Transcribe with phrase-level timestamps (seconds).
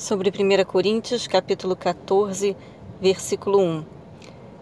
[0.00, 2.56] sobre 1 Coríntios, capítulo 14,
[2.98, 3.84] versículo 1.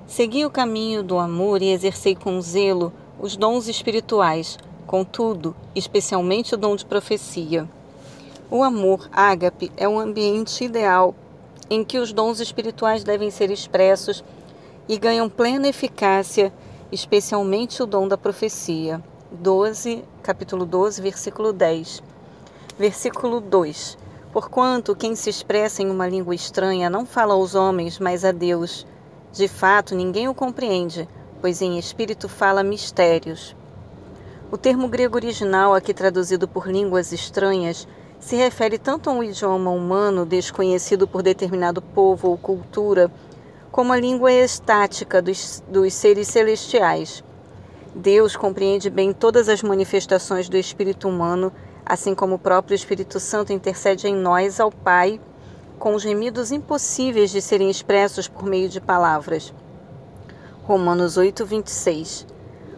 [0.04, 6.58] Segui o caminho do amor e exercei com zelo os dons espirituais, contudo, especialmente o
[6.58, 7.68] dom de profecia.
[8.50, 11.14] O amor, ágape, é um ambiente ideal
[11.70, 14.24] em que os dons espirituais devem ser expressos
[14.88, 16.52] e ganham plena eficácia,
[16.90, 19.00] especialmente o dom da profecia.
[19.30, 22.02] 12, capítulo 12, versículo 10.
[22.76, 24.08] Versículo 2.
[24.40, 28.86] Porquanto quem se expressa em uma língua estranha não fala aos homens, mas a Deus.
[29.32, 31.08] De fato, ninguém o compreende,
[31.40, 33.56] pois em espírito fala mistérios.
[34.48, 37.88] O termo grego original, aqui traduzido por línguas estranhas,
[38.20, 43.10] se refere tanto a um idioma humano desconhecido por determinado povo ou cultura,
[43.72, 47.24] como a língua estática dos, dos seres celestiais.
[47.92, 51.52] Deus compreende bem todas as manifestações do espírito humano
[51.88, 55.18] assim como o próprio Espírito Santo intercede em nós ao Pai
[55.78, 59.54] com gemidos impossíveis de serem expressos por meio de palavras.
[60.64, 62.26] Romanos 8, 26.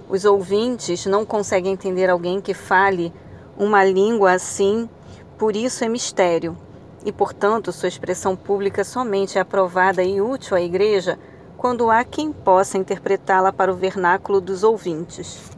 [0.09, 3.13] Os ouvintes não conseguem entender alguém que fale
[3.59, 4.89] uma língua assim,
[5.37, 6.57] por isso é mistério,
[7.05, 11.19] e portanto sua expressão pública somente é aprovada e útil à Igreja
[11.57, 15.51] quando há quem possa interpretá-la para o vernáculo dos ouvintes.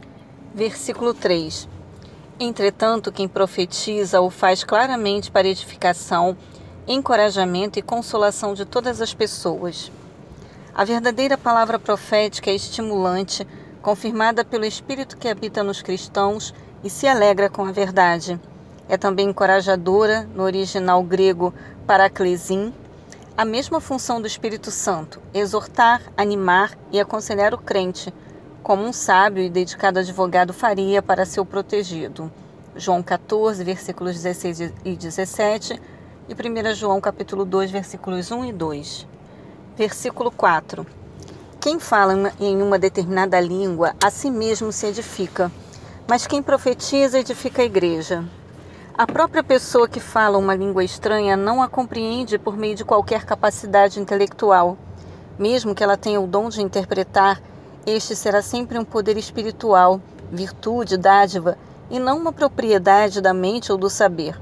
[0.55, 1.72] Versículo 3.
[2.39, 6.35] Entretanto, quem profetiza o faz claramente para edificação,
[6.87, 9.91] encorajamento e consolação de todas as pessoas.
[10.73, 13.47] A verdadeira palavra profética é estimulante,
[13.83, 16.53] confirmada pelo Espírito que habita nos cristãos
[16.83, 18.39] e se alegra com a verdade.
[18.89, 21.53] É também encorajadora, no original grego
[21.85, 22.73] paraclesim,
[23.37, 28.11] a mesma função do Espírito Santo, exortar, animar e aconselhar o crente
[28.63, 32.31] como um sábio e dedicado advogado faria para seu protegido.
[32.75, 35.79] João 14, versículos 16 e 17
[36.29, 39.07] e 1 João capítulo 2, versículos 1 e 2.
[39.75, 40.87] Versículo 4.
[41.59, 45.51] Quem fala em uma determinada língua, a si mesmo se edifica,
[46.07, 48.23] mas quem profetiza edifica a igreja.
[48.97, 53.25] A própria pessoa que fala uma língua estranha não a compreende por meio de qualquer
[53.25, 54.77] capacidade intelectual.
[55.37, 57.41] Mesmo que ela tenha o dom de interpretar,
[57.85, 59.99] este será sempre um poder espiritual,
[60.31, 61.57] virtude, dádiva,
[61.89, 64.39] e não uma propriedade da mente ou do saber.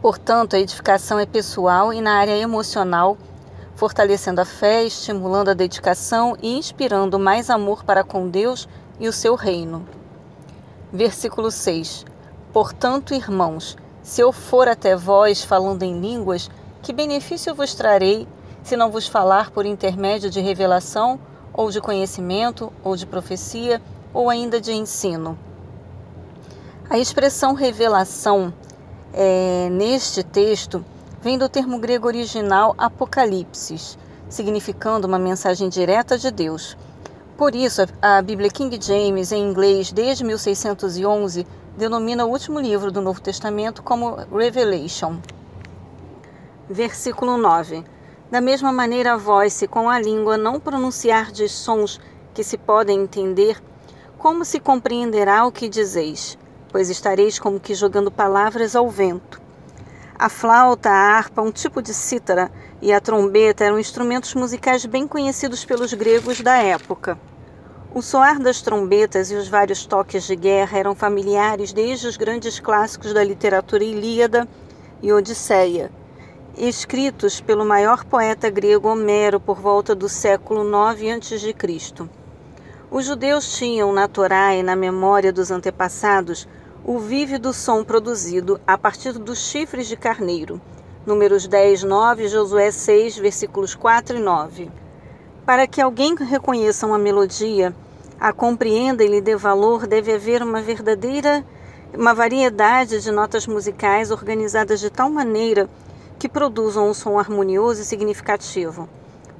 [0.00, 3.18] Portanto, a edificação é pessoal e na área emocional,
[3.74, 9.12] fortalecendo a fé, estimulando a dedicação e inspirando mais amor para com Deus e o
[9.12, 9.86] seu reino.
[10.92, 12.06] Versículo 6:
[12.52, 18.26] Portanto, irmãos, se eu for até vós falando em línguas, que benefício vos trarei
[18.62, 21.20] se não vos falar por intermédio de revelação
[21.58, 23.82] ou de conhecimento, ou de profecia,
[24.14, 25.36] ou ainda de ensino.
[26.88, 28.54] A expressão revelação
[29.12, 30.84] é, neste texto
[31.20, 33.98] vem do termo grego original apocalipsis,
[34.28, 36.76] significando uma mensagem direta de Deus.
[37.36, 41.44] Por isso, a Bíblia King James, em inglês, desde 1611,
[41.76, 45.18] denomina o último livro do Novo Testamento como Revelation.
[46.70, 47.82] Versículo 9.
[48.30, 51.98] Da mesma maneira, vós, se com a língua não pronunciardes sons
[52.34, 53.58] que se podem entender,
[54.18, 56.36] como se compreenderá o que dizeis?
[56.70, 59.40] Pois estareis como que jogando palavras ao vento.
[60.18, 62.52] A flauta, a harpa, um tipo de cítara,
[62.82, 67.18] e a trombeta eram instrumentos musicais bem conhecidos pelos gregos da época.
[67.94, 72.60] O soar das trombetas e os vários toques de guerra eram familiares desde os grandes
[72.60, 74.46] clássicos da literatura Ilíada
[75.00, 75.90] e Odisseia
[76.58, 81.54] escritos pelo maior poeta grego Homero por volta do século 9 a.C.
[82.90, 86.48] Os judeus tinham na Torá e na memória dos antepassados
[86.84, 90.60] o vívido som produzido a partir dos chifres de carneiro.
[91.06, 94.70] Números 10, 9, Josué 6, versículos 4 e 9.
[95.46, 97.72] Para que alguém reconheça uma melodia,
[98.18, 101.44] a compreenda e lhe dê valor, deve haver uma verdadeira
[101.94, 105.70] uma variedade de notas musicais organizadas de tal maneira
[106.18, 108.88] que produzam um som harmonioso e significativo.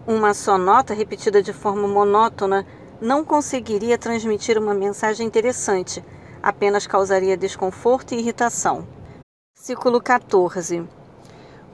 [0.07, 2.65] Uma só nota repetida de forma monótona
[3.01, 6.05] não conseguiria transmitir uma mensagem interessante,
[6.43, 8.87] apenas causaria desconforto e irritação.
[9.57, 10.85] Versículo 14.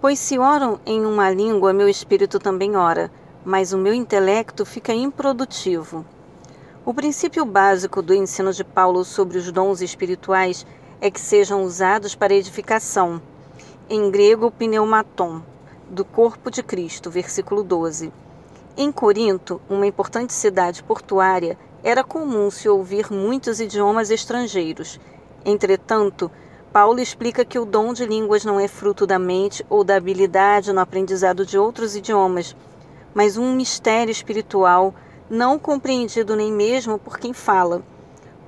[0.01, 3.11] Pois se oram em uma língua, meu espírito também ora,
[3.45, 6.05] mas o meu intelecto fica improdutivo.
[6.85, 10.67] O princípio básico do ensino de Paulo sobre os dons espirituais
[11.01, 13.23] é que sejam usados para edificação
[13.89, 15.43] em grego pneumaton,
[15.91, 18.11] do corpo de Cristo, versículo 12.
[18.79, 24.99] Em Corinto, uma importante cidade portuária, era comum se ouvir muitos idiomas estrangeiros.
[25.45, 26.31] Entretanto,
[26.73, 30.73] Paulo explica que o dom de línguas não é fruto da mente ou da habilidade
[30.73, 32.57] no aprendizado de outros idiomas,
[33.13, 34.95] mas um mistério espiritual
[35.29, 37.83] não compreendido nem mesmo por quem fala.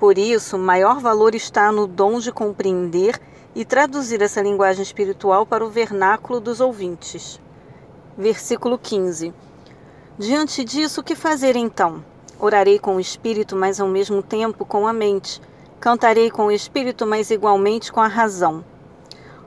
[0.00, 3.20] Por isso, maior valor está no dom de compreender
[3.56, 7.40] e traduzir essa linguagem espiritual para o vernáculo dos ouvintes.
[8.16, 9.34] Versículo 15.
[10.16, 12.04] Diante disso, o que fazer então?
[12.38, 15.40] Orarei com o espírito, mas ao mesmo tempo com a mente
[15.78, 18.64] Cantarei com o espírito, mas igualmente com a razão.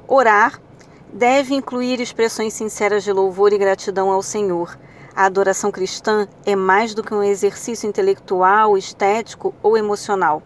[0.08, 0.62] Orar
[1.12, 4.78] deve incluir expressões sinceras de louvor e gratidão ao Senhor.
[5.16, 10.42] A adoração cristã é mais do que um exercício intelectual, estético ou emocional.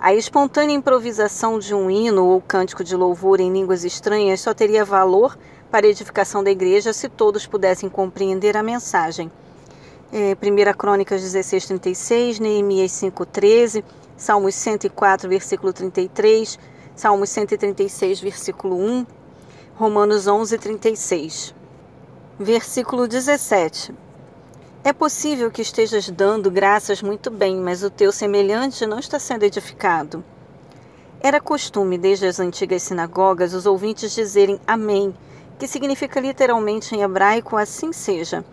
[0.00, 4.84] A espontânea improvisação de um hino ou cântico de louvor em línguas estranhas só teria
[4.84, 5.36] valor
[5.70, 9.30] para a edificação da igreja se todos pudessem compreender a mensagem.
[10.12, 13.82] É, 1 Crônicas 16:36, Neemias 5:13
[14.16, 16.58] Salmos 104, versículo 33,
[16.94, 19.06] Salmos 136, versículo 1,
[19.74, 21.54] Romanos 11, 36.
[22.38, 23.94] Versículo 17.
[24.86, 29.42] É possível que estejas dando graças muito bem, mas o teu semelhante não está sendo
[29.42, 30.22] edificado.
[31.20, 35.12] Era costume, desde as antigas sinagogas, os ouvintes dizerem Amém,
[35.58, 38.44] que significa literalmente em hebraico assim seja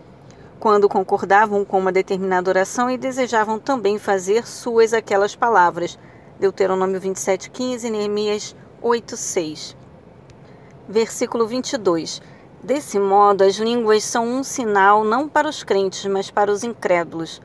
[0.58, 5.96] quando concordavam com uma determinada oração e desejavam também fazer suas aquelas palavras.
[6.40, 9.76] Deuteronômio 27:15, Neemias 8:6.
[10.88, 12.20] Versículo 22.
[12.64, 17.38] Desse modo, as línguas são um sinal não para os crentes, mas para os incrédulos.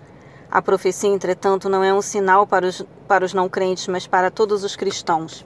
[0.49, 4.31] A profecia, entretanto, não é um sinal para os, para os não crentes, mas para
[4.31, 5.45] todos os cristãos.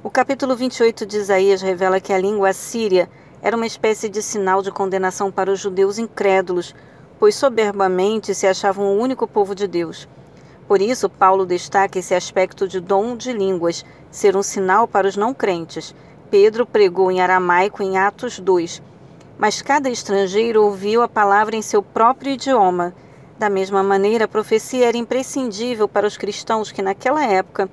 [0.00, 3.10] O capítulo 28 de Isaías revela que a língua assíria
[3.42, 6.72] era uma espécie de sinal de condenação para os judeus incrédulos,
[7.18, 10.06] pois soberbamente se achavam o único povo de Deus.
[10.68, 15.16] Por isso, Paulo destaca esse aspecto de dom de línguas, ser um sinal para os
[15.16, 15.92] não crentes.
[16.34, 18.82] Pedro pregou em aramaico em Atos 2,
[19.38, 22.92] mas cada estrangeiro ouviu a palavra em seu próprio idioma.
[23.38, 27.70] Da mesma maneira, a profecia era imprescindível para os cristãos que, naquela época,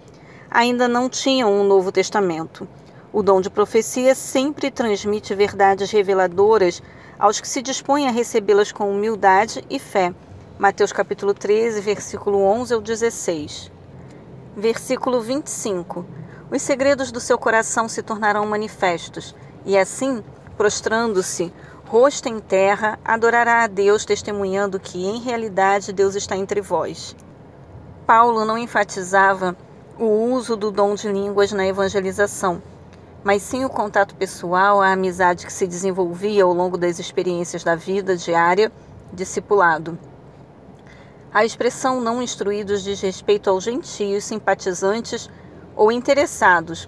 [0.47, 2.67] ainda não tinham um Novo Testamento.
[3.11, 6.83] O dom de profecia sempre transmite verdades reveladoras
[7.17, 10.13] aos que se dispõem a recebê-las com humildade e fé.
[10.59, 13.71] Mateus capítulo 13, versículo 11 ao 16.
[14.55, 16.05] Versículo 25.
[16.51, 19.33] Os segredos do seu coração se tornarão manifestos,
[19.65, 20.21] e assim,
[20.57, 21.53] prostrando-se,
[21.87, 27.15] rosto em terra, adorará a Deus, testemunhando que, em realidade, Deus está entre vós.
[28.05, 29.55] Paulo não enfatizava
[29.97, 32.61] o uso do dom de línguas na evangelização,
[33.23, 37.75] mas sim o contato pessoal, a amizade que se desenvolvia ao longo das experiências da
[37.75, 38.69] vida diária,
[39.13, 39.97] discipulado.
[41.33, 45.29] A expressão não instruídos diz respeito aos gentios, simpatizantes
[45.75, 46.87] ou interessados,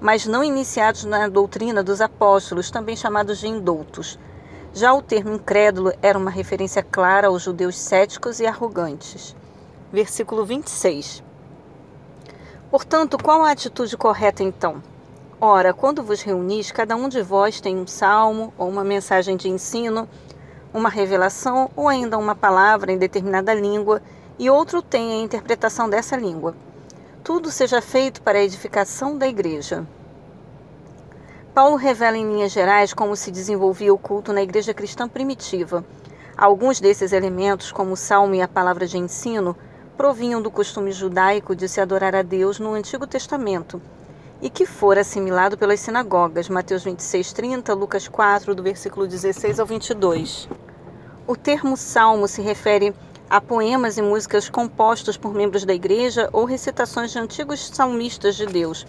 [0.00, 4.18] mas não iniciados na doutrina dos apóstolos, também chamados de indoutos.
[4.72, 9.34] Já o termo incrédulo era uma referência clara aos judeus céticos e arrogantes.
[9.92, 11.22] Versículo 26.
[12.70, 14.82] Portanto, qual a atitude correta então?
[15.40, 19.48] Ora, quando vos reunis, cada um de vós tem um salmo ou uma mensagem de
[19.48, 20.08] ensino,
[20.72, 24.02] uma revelação ou ainda uma palavra em determinada língua,
[24.38, 26.54] e outro tem a interpretação dessa língua.
[27.28, 29.86] Tudo seja feito para a edificação da igreja.
[31.52, 35.84] Paulo revela em linhas gerais como se desenvolvia o culto na igreja cristã primitiva.
[36.34, 39.54] Alguns desses elementos, como o salmo e a palavra de ensino,
[39.94, 43.78] provinham do costume judaico de se adorar a Deus no Antigo Testamento
[44.40, 49.66] e que for assimilado pelas sinagogas, Mateus 26, 30, Lucas 4, do versículo 16 ao
[49.66, 50.48] 22.
[51.26, 53.07] O termo salmo se refere a
[53.40, 58.86] poemas e músicas compostos por membros da igreja ou recitações de antigos salmistas de Deus,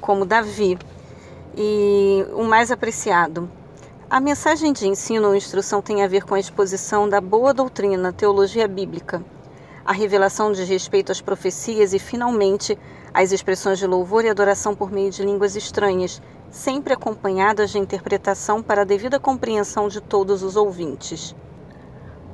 [0.00, 0.78] como Davi,
[1.56, 3.50] e o mais apreciado.
[4.08, 8.12] A mensagem de ensino ou instrução tem a ver com a exposição da boa doutrina,
[8.12, 9.24] teologia bíblica.
[9.84, 12.78] A revelação diz respeito às profecias e, finalmente,
[13.12, 18.62] as expressões de louvor e adoração por meio de línguas estranhas, sempre acompanhadas de interpretação
[18.62, 21.34] para a devida compreensão de todos os ouvintes.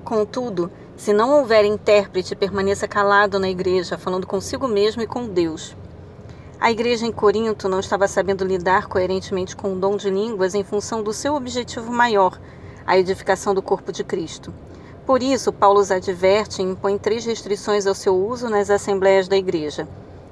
[0.04, 5.76] Contudo, se não houver intérprete, permaneça calado na igreja, falando consigo mesmo e com Deus.
[6.58, 10.64] A igreja em Corinto não estava sabendo lidar coerentemente com o dom de línguas em
[10.64, 12.40] função do seu objetivo maior,
[12.86, 14.54] a edificação do corpo de Cristo.
[15.04, 19.36] Por isso, Paulo os adverte e impõe três restrições ao seu uso nas assembleias da
[19.36, 19.86] igreja.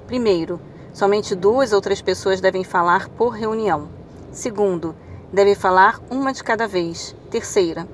[0.06, 0.59] Primeiro,
[0.94, 3.88] somente duas ou três pessoas devem falar por reunião.
[4.33, 4.97] Segundo,
[5.30, 7.14] deve falar uma de cada vez.
[7.30, 7.87] Terceira,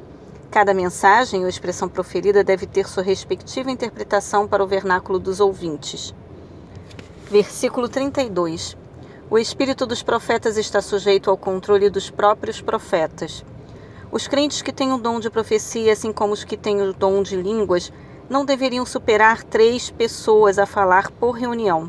[0.50, 6.12] cada mensagem ou expressão proferida deve ter sua respectiva interpretação para o vernáculo dos ouvintes.
[7.30, 8.76] Versículo 32.
[9.30, 13.44] O espírito dos profetas está sujeito ao controle dos próprios profetas.
[14.10, 17.22] Os crentes que têm o dom de profecia, assim como os que têm o dom
[17.22, 17.92] de línguas,
[18.28, 21.88] não deveriam superar três pessoas a falar por reunião.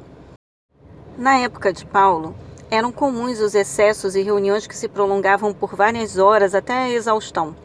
[1.17, 2.35] Na época de Paulo,
[2.69, 7.55] eram comuns os excessos e reuniões que se prolongavam por várias horas até a exaustão.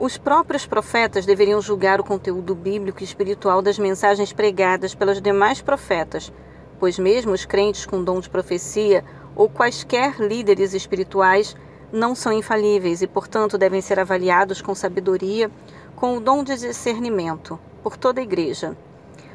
[0.00, 5.60] Os próprios profetas deveriam julgar o conteúdo bíblico e espiritual das mensagens pregadas pelos demais
[5.60, 6.32] profetas,
[6.78, 11.56] pois mesmo os crentes com dom de profecia ou quaisquer líderes espirituais
[11.92, 15.50] não são infalíveis e, portanto, devem ser avaliados com sabedoria,
[15.96, 18.76] com o dom de discernimento, por toda a Igreja.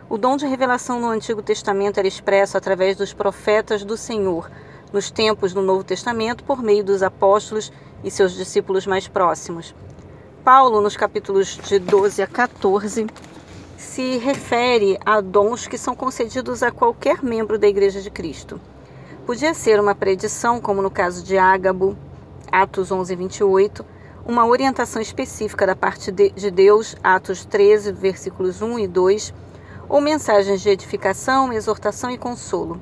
[0.10, 4.50] O dom de revelação no Antigo Testamento era expresso através dos profetas do Senhor,
[4.94, 7.70] nos tempos do Novo Testamento, por meio dos apóstolos
[8.02, 9.76] e seus discípulos mais próximos.
[10.44, 13.08] Paulo, nos capítulos de 12 a 14,
[13.78, 18.60] se refere a dons que são concedidos a qualquer membro da Igreja de Cristo.
[19.26, 21.98] Podia ser uma predição, como no caso de Ágabo,
[22.52, 23.86] Atos 11, 28,
[24.28, 29.34] uma orientação específica da parte de Deus, Atos 13, versículos 1 e 2,
[29.88, 32.82] ou mensagens de edificação, exortação e consolo.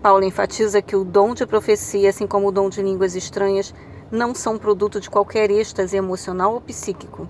[0.00, 3.74] Paulo enfatiza que o dom de profecia, assim como o dom de línguas estranhas,
[4.14, 7.28] não são produto de qualquer êxtase emocional ou psíquico,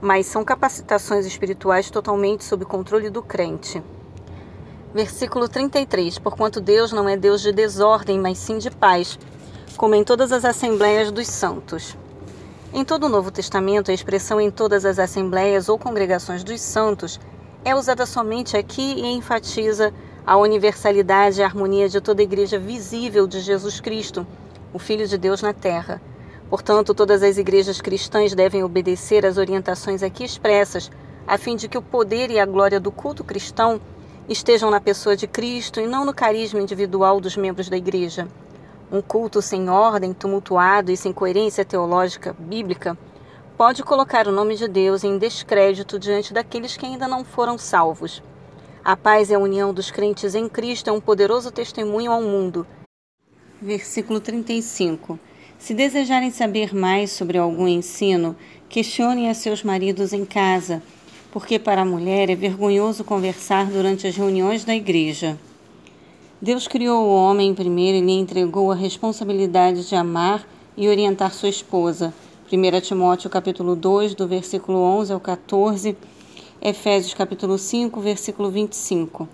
[0.00, 3.82] mas são capacitações espirituais totalmente sob controle do crente.
[4.94, 9.18] Versículo 33: Porquanto Deus não é Deus de desordem, mas sim de paz,
[9.76, 11.96] como em todas as assembleias dos santos.
[12.72, 17.18] Em todo o Novo Testamento, a expressão em todas as assembleias ou congregações dos santos
[17.64, 19.92] é usada somente aqui e enfatiza
[20.24, 24.24] a universalidade e a harmonia de toda a igreja visível de Jesus Cristo,
[24.72, 26.00] o Filho de Deus na terra.
[26.50, 30.90] Portanto, todas as igrejas cristãs devem obedecer às orientações aqui expressas,
[31.24, 33.80] a fim de que o poder e a glória do culto cristão
[34.28, 38.26] estejam na pessoa de Cristo e não no carisma individual dos membros da igreja.
[38.90, 42.98] Um culto sem ordem, tumultuado e sem coerência teológica bíblica
[43.56, 48.20] pode colocar o nome de Deus em descrédito diante daqueles que ainda não foram salvos.
[48.82, 52.66] A paz e a união dos crentes em Cristo é um poderoso testemunho ao mundo.
[53.62, 55.16] Versículo 35.
[55.60, 58.34] Se desejarem saber mais sobre algum ensino,
[58.66, 60.82] questionem a seus maridos em casa,
[61.30, 65.38] porque para a mulher é vergonhoso conversar durante as reuniões da igreja.
[66.40, 70.48] Deus criou o homem primeiro e lhe entregou a responsabilidade de amar
[70.78, 72.14] e orientar sua esposa.
[72.50, 75.94] 1 Timóteo capítulo 2, do versículo 11 ao 14,
[76.62, 79.28] Efésios capítulo 5, versículo 25.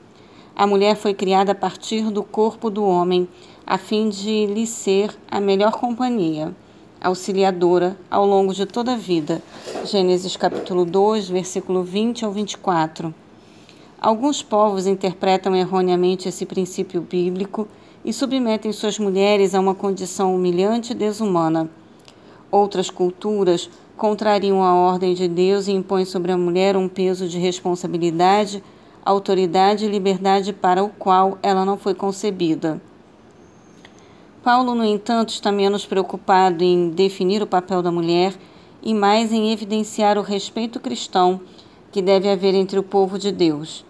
[0.58, 3.28] A mulher foi criada a partir do corpo do homem,
[3.66, 6.56] a fim de lhe ser a melhor companhia,
[6.98, 9.42] auxiliadora ao longo de toda a vida.
[9.84, 13.14] Gênesis capítulo 2, versículo 20 ao 24.
[14.00, 17.68] Alguns povos interpretam erroneamente esse princípio bíblico
[18.02, 21.68] e submetem suas mulheres a uma condição humilhante e desumana.
[22.50, 27.38] Outras culturas contrariam a ordem de Deus e impõem sobre a mulher um peso de
[27.38, 28.62] responsabilidade,
[29.06, 32.82] autoridade e liberdade para o qual ela não foi concebida.
[34.42, 38.34] Paulo, no entanto, está menos preocupado em definir o papel da mulher
[38.82, 41.40] e mais em evidenciar o respeito cristão
[41.90, 43.84] que deve haver entre o povo de Deus.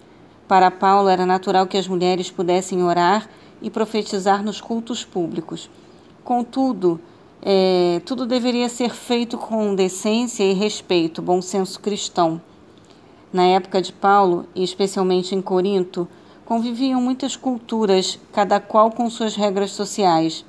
[0.47, 3.29] Para Paulo era natural que as mulheres pudessem orar
[3.61, 5.69] e profetizar nos cultos públicos.
[6.23, 7.01] Contudo,
[7.43, 12.41] é, tudo deveria ser feito com decência e respeito, bom senso cristão.
[13.37, 16.09] Na época de Paulo, e especialmente em Corinto,
[16.47, 20.43] conviviam muitas culturas, cada qual com suas regras sociais.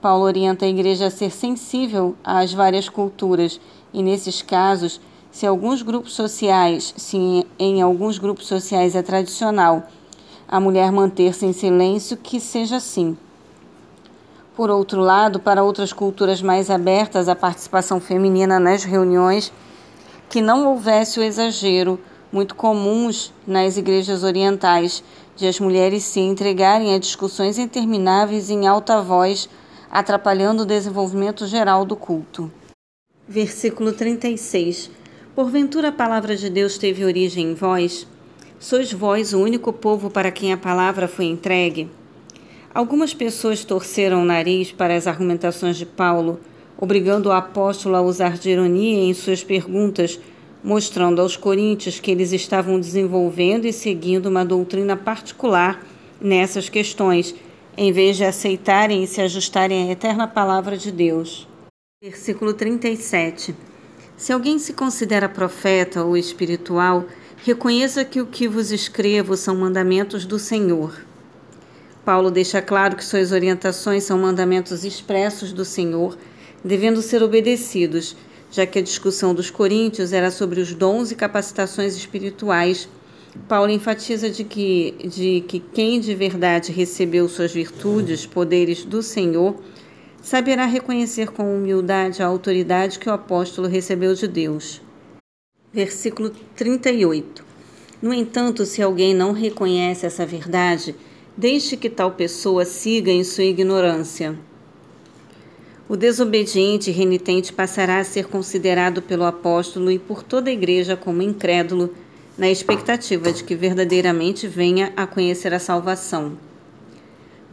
[0.00, 3.60] Paulo orienta a igreja a ser sensível às várias culturas
[3.92, 5.00] e, nesses casos,
[5.32, 9.82] se alguns grupos sociais, se em alguns grupos sociais é tradicional
[10.46, 13.18] a mulher manter-se em silêncio, que seja assim.
[14.54, 19.52] Por outro lado, para outras culturas mais abertas à participação feminina nas reuniões,
[20.28, 21.98] que não houvesse o exagero
[22.32, 25.04] muito comuns nas igrejas orientais
[25.36, 29.48] de as mulheres se entregarem a discussões intermináveis em alta voz,
[29.90, 32.50] atrapalhando o desenvolvimento geral do culto.
[33.26, 34.90] Versículo 36
[35.34, 38.06] Porventura a palavra de Deus teve origem em vós?
[38.60, 41.90] Sois vós o único povo para quem a palavra foi entregue?
[42.72, 46.40] Algumas pessoas torceram o nariz para as argumentações de Paulo,
[46.78, 50.18] obrigando o apóstolo a usar de ironia em suas perguntas,
[50.62, 55.84] mostrando aos coríntios que eles estavam desenvolvendo e seguindo uma doutrina particular
[56.20, 57.34] nessas questões,
[57.76, 61.46] em vez de aceitarem e se ajustarem à eterna palavra de Deus.
[62.02, 63.54] Versículo 37.
[64.16, 67.04] Se alguém se considera profeta ou espiritual,
[67.44, 71.04] reconheça que o que vos escrevo são mandamentos do Senhor.
[72.04, 76.16] Paulo deixa claro que suas orientações são mandamentos expressos do Senhor,
[76.64, 78.16] devendo ser obedecidos,
[78.50, 82.88] já que a discussão dos coríntios era sobre os dons e capacitações espirituais.
[83.48, 89.56] Paulo enfatiza de que, de que quem de verdade recebeu suas virtudes, poderes do Senhor,
[90.22, 94.80] saberá reconhecer com humildade a autoridade que o apóstolo recebeu de Deus.
[95.72, 97.44] Versículo 38.
[98.00, 100.94] No entanto, se alguém não reconhece essa verdade,
[101.36, 104.38] deixe que tal pessoa siga em sua ignorância.
[105.86, 110.96] O desobediente e renitente passará a ser considerado pelo apóstolo e por toda a igreja
[110.96, 111.92] como incrédulo,
[112.38, 116.38] na expectativa de que verdadeiramente venha a conhecer a salvação.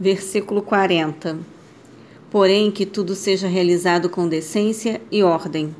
[0.00, 1.38] Versículo 40.
[2.30, 5.76] Porém, que tudo seja realizado com decência e ordem.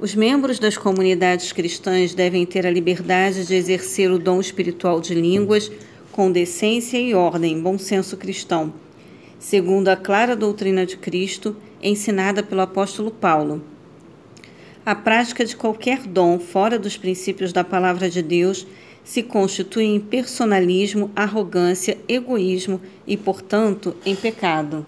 [0.00, 5.14] Os membros das comunidades cristãs devem ter a liberdade de exercer o dom espiritual de
[5.14, 5.70] línguas
[6.10, 8.74] com decência e ordem, bom senso cristão,
[9.40, 13.64] segundo a clara doutrina de Cristo ensinada pelo apóstolo Paulo.
[14.84, 18.66] A prática de qualquer dom fora dos princípios da palavra de Deus
[19.02, 24.86] se constitui em personalismo, arrogância, egoísmo e, portanto, em pecado.